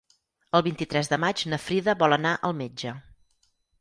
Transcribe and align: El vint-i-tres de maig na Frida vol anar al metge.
El 0.59 0.61
vint-i-tres 0.67 1.11
de 1.11 1.19
maig 1.25 1.43
na 1.53 1.59
Frida 1.67 1.95
vol 2.05 2.17
anar 2.17 2.33
al 2.49 2.57
metge. 2.63 2.95